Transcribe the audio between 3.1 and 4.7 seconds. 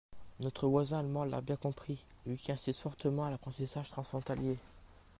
à l’apprentissage transfrontalier.